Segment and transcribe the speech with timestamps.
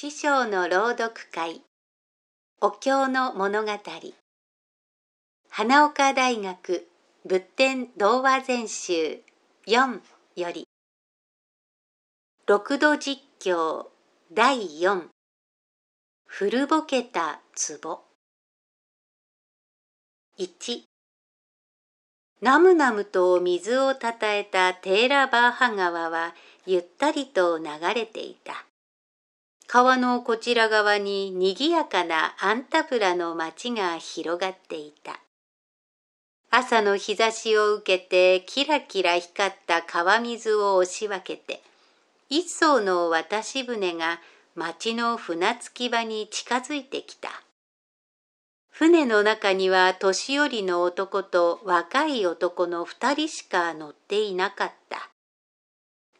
[0.00, 1.60] 師匠の朗読会。
[2.60, 3.72] お経の物語。
[5.50, 6.86] 花岡大学
[7.26, 9.24] 仏典童話全集
[9.66, 10.00] 4
[10.36, 10.68] より。
[12.46, 13.86] 六度実況
[14.32, 15.06] 第4
[16.26, 17.40] 古ぼけた
[17.82, 18.00] 壺。
[20.38, 20.82] 1
[22.40, 26.36] ナムナムと水をたたえたテーラバーハ川は
[26.66, 27.64] ゆったりと流
[27.96, 28.67] れていた。
[29.70, 35.20] 川のこちら側ににぎやかなアンタプラの街が広がっていた。
[36.48, 41.60] 朝の日差しを受けてキラキラ光った川水を押し分けて、
[42.30, 44.20] 一艘の渡し船が
[44.54, 47.28] 町の船着き場に近づいてきた。
[48.70, 55.10] 船の中には年寄りの男と若い男の二人しか乗っていなかった。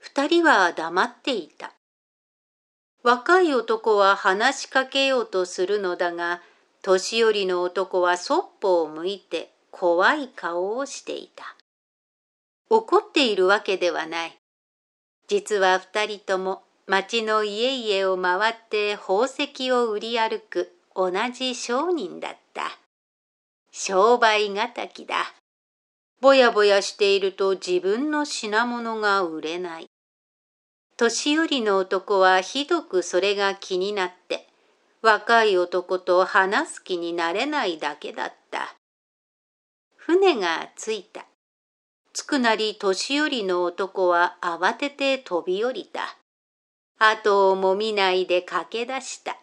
[0.00, 1.75] 二人は黙っていた。
[3.06, 6.42] 若い男は話しかけようとするのだが、
[6.82, 11.54] 年寄りの男はそっぽを向いて怖い顔をしていた。
[12.68, 14.36] 怒っているわけではない。
[15.28, 22.76] 実は二人とも町の家々を回って宝石を売り歩く同じ商人だった。
[23.70, 25.32] 商売敵だ。
[26.20, 29.86] ぼやぼやしていると自分の品物が売れない。
[30.98, 34.48] 年寄りの男はひどくそれが気になって、
[35.02, 38.74] 若い男と話す気になれないだけだった。
[39.94, 41.26] 船が着いた。
[42.14, 46.16] 着くなり年寄りの男は慌てて飛び降りた。
[46.98, 49.36] 後をもみないで駆け出した。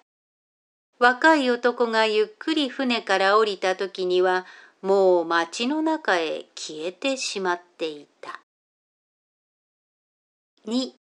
[0.98, 4.48] 若い男がゆっくり船から降りた時には、
[4.82, 8.40] もう町の中へ消えてしまっていた。
[10.66, 11.03] 2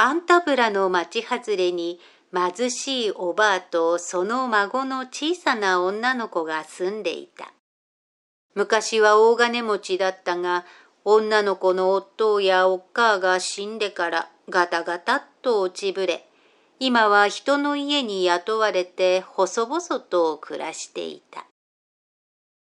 [0.00, 1.98] アンタブラの町外れに
[2.32, 7.52] 貧しいおばあとその孫の小さな女の子が住んでいた。
[8.54, 10.64] 昔は大金持ちだったが、
[11.04, 16.28] 女の子の夫やおっかあが死んでからガタガタっと落ちぶれ、
[16.78, 21.44] 今は人の家に雇われて細々と暮らしていた。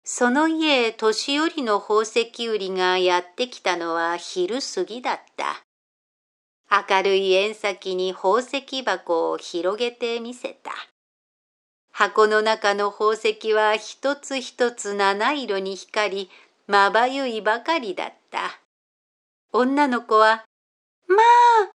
[0.06, 5.67] その家へ年寄りの宝石売りがやってきたのは昼過ぎだった。
[6.70, 10.72] 明るい縁先に宝石箱を広げてみせた。
[11.92, 16.30] 箱の中の宝石は一つ一つ七色に光り、
[16.68, 18.60] まばゆいばかりだった。
[19.54, 20.44] 女の子は、
[21.08, 21.72] まあ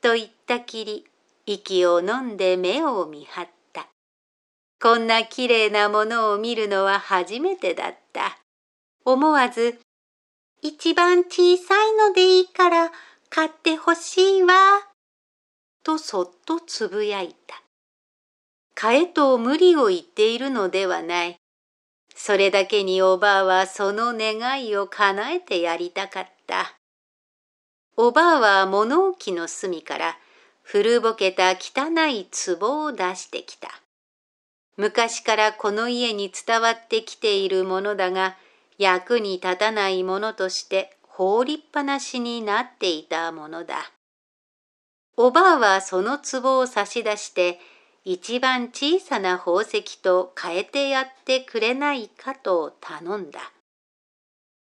[0.00, 1.04] と言ったきり、
[1.44, 3.88] 息を飲んで目を見張った。
[4.80, 8.38] こんなきれいなものを見るのは初めてだった。
[9.04, 9.80] 思わず、
[10.62, 12.92] 一番小さいのでいいから、
[13.32, 14.54] 買ってほしいわ。
[15.84, 17.62] とそっとつぶやいた。
[18.74, 21.36] 買えと無理を言っているのではない。
[22.16, 26.76] それだけにおばあはその願いを叶えてやりたかった。
[27.96, 30.18] おばあは物置の隅から
[30.62, 33.68] 古ぼけた汚い壺を出してきた。
[34.76, 38.36] 昔からこの家に伝わってきているものだが、
[38.76, 43.92] 役に立たないものとして放りっぱなしになっていたものだ。
[45.18, 47.60] おばあはその壺を差し出して、
[48.06, 53.52] 一番小さな宝石と変えてやってくれないかと頼んだ。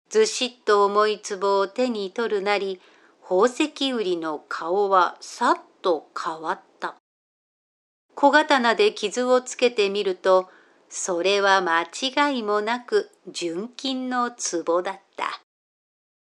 [0.10, 2.82] ずしっと重い壺を手に取るなり、
[3.24, 6.96] 宝石売りの顔はさっと変わった。
[8.14, 10.50] 小刀で傷をつけてみると、
[10.90, 15.42] それは間違いもなく純金の壺だった。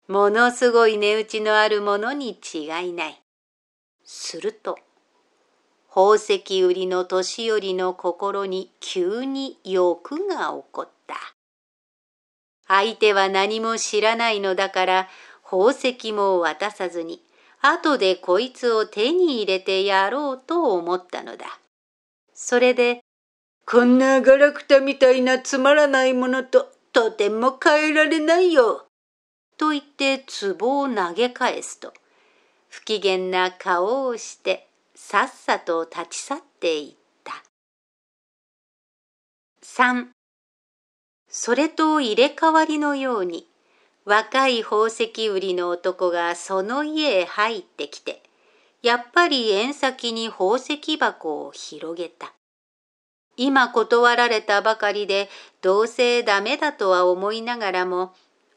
[0.07, 3.21] ものすごい値打ちのあるものに違いない。
[4.03, 4.77] すると、
[5.87, 11.15] 宝石売りの年寄りの心に急に欲が起こった。
[12.67, 15.09] 相手は何も知らないのだから
[15.43, 17.23] 宝石も渡さずに、
[17.61, 21.45] 後でこいつを手に入れてやろうと思ったのだ。
[22.33, 22.99] それで、
[23.65, 28.88] こんなガラクタみたいなつまらないものととても変えられないよ。
[29.57, 30.23] と言って
[30.59, 31.94] 壺を投げ返すと、
[32.69, 37.44] 不機嫌な顔をしてさっさと立ち去っていった。
[39.63, 40.07] 3.
[41.27, 43.47] それと入れ替わりのように、
[44.05, 48.21] 若い宝石売りの男がその家へ入ってきて、
[48.81, 52.33] やっぱり縁先に宝石箱を広げた。
[53.35, 55.29] 今断られたばかりで
[55.61, 58.13] どうせダメだとは思いながらも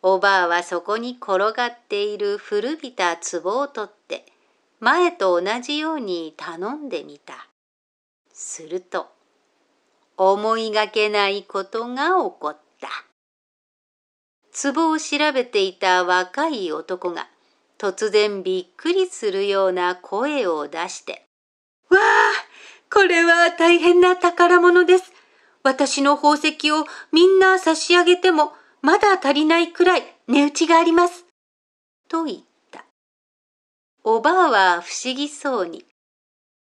[0.09, 4.25] おばあはそこに転がっている古びた壺を取って、
[4.79, 7.49] 前と同じように頼んでみた。
[8.33, 9.09] すると、
[10.17, 12.89] 思いがけないことが起こった。
[14.73, 17.27] 壺を調べていた若い男が
[17.77, 21.27] 突然びっくりするような声を出して、
[21.91, 25.13] わあこれは大変な宝物です。
[25.65, 28.53] 私の宝石をみんな差し上げても
[28.87, 31.25] まだ足りないくらい値打ちがあります。
[32.09, 32.39] と言っ
[32.71, 32.85] た。
[34.05, 35.85] おばあは不思議そうに。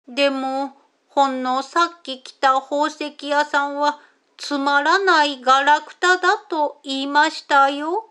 [0.07, 0.77] でも、
[1.09, 3.99] ほんのさっき来た宝石屋さんは
[4.37, 8.11] つまらないガラクタだと言いましたよ。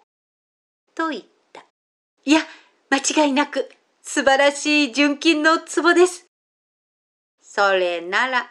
[0.96, 1.64] と言った。
[2.26, 2.42] いや、
[2.90, 3.70] 間違いなく
[4.02, 6.26] 素晴らしい純金の壺です。
[7.40, 8.50] それなら、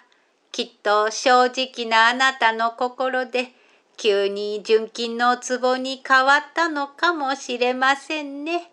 [0.52, 3.52] きっと正直なあなたの心で
[4.00, 8.73] 急に純金の壺に変わったのかもしれませんね。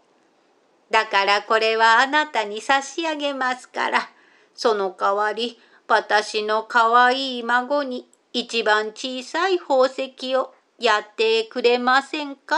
[0.89, 4.09] だからこれはあなたに差し上げますから、
[4.55, 5.59] その代わり
[5.89, 12.55] 私のかわいい孫に一番小さい宝石をやってくれませんか？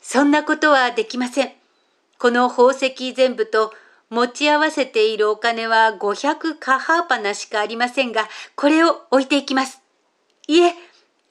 [0.00, 1.52] そんなことはできません。
[2.20, 3.72] この宝石全部と
[4.10, 9.82] 持ち合わせているお金は500カハーパナしかありませんが、これを置いていきます。
[10.46, 10.72] いえ、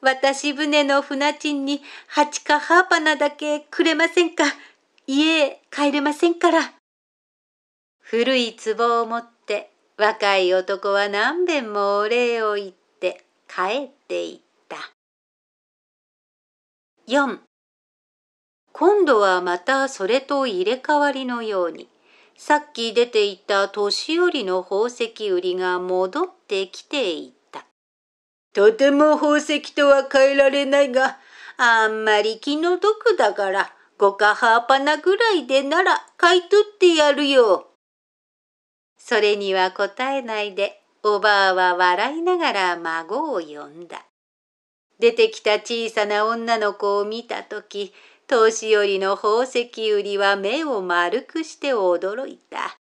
[0.06, 4.44] 私船の船賃に八かハーパナだけくれませんか？
[5.08, 6.74] 家へ帰れませんから。
[8.02, 14.78] 古い壺を持って若い男は何べんもお礼を言って帰っていった。
[17.08, 17.40] 4
[18.74, 21.90] 今度はまたそれと入れ替わりのように、
[22.38, 27.45] さっき出ていた年寄りの宝石売りが戻ってきていた。
[28.56, 31.20] とても宝石とは変えられないが、
[31.58, 37.68] あんまり気の毒だから、五かハーパナぐらいでなら買い取ってやるよ。
[38.98, 44.06] それには答えないで、おばあは笑いながら孫を呼んだ。
[45.00, 47.94] 出てきた小さな女の子を見たとき、
[48.28, 52.78] 年寄りの宝石売りは目を丸くして驚いた。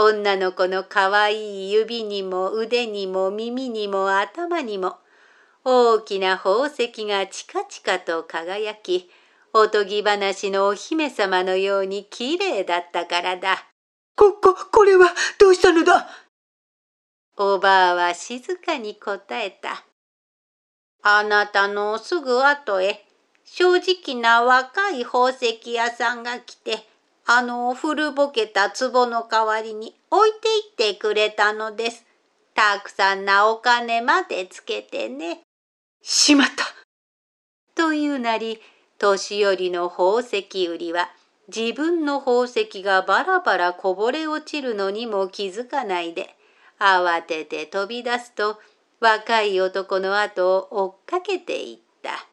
[0.00, 4.98] 女の子のかわいい指にも腕にも耳にも頭にも
[5.64, 9.10] 大きな宝石がチカチカと輝き、
[9.52, 13.66] おとぎ話のお姫様のようにきれいだったからだ。
[14.14, 15.08] こ、こ、これは
[15.40, 16.08] どうしたのだ？
[17.36, 19.84] おばあは静かに答えた。
[21.02, 23.04] あなたのすぐ後へ
[23.44, 26.86] 正直な若い宝石屋さんが来て、
[27.30, 30.30] あの古ぼけた壺の代わりに置い
[30.76, 32.06] ていってくれたのです。
[32.54, 35.40] たくさんなお金までつけてね。
[36.00, 36.64] しまった
[37.74, 38.62] というなり、
[38.96, 41.10] 年寄りの宝石売りは、
[41.54, 46.34] 自分の宝石がバラバラこぼれ落ちるのにも気づかないで、
[46.80, 48.58] 慌てて飛び出すと、
[49.00, 52.26] 若い男の後を追っかけていった。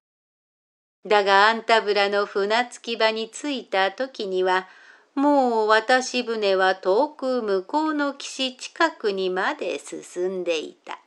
[1.06, 4.69] だがあんたぶらの船着き場に着いた時には、
[5.15, 11.00] もう渡し船は遠く向こうの岸近くにまで進んでいた。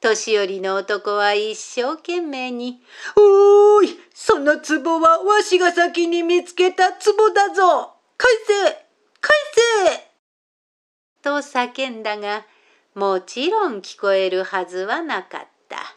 [0.00, 2.80] 年寄りの男は一生懸命に、
[3.16, 8.86] おーい、その壺はわしが先に見つけた壺だぞ返せ
[9.20, 9.36] 返
[9.88, 10.06] せ
[11.22, 12.44] と叫んだが、
[12.94, 15.96] もちろん聞こえるはずはなかった。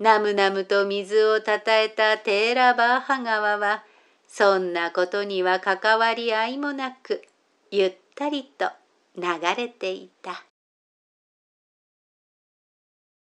[0.00, 3.84] なむなむと水をたたえたテーラバーハ川は、
[4.34, 7.22] そんなことには関わり合いもなく、
[7.70, 8.70] ゆったりと
[9.14, 9.24] 流
[9.54, 10.46] れていた。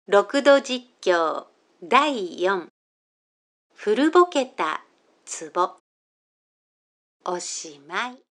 [0.07, 1.45] 六度実況
[1.81, 2.67] 第四
[3.73, 4.83] 古ぼけた
[5.25, 5.75] 壺
[7.25, 8.30] おしまい。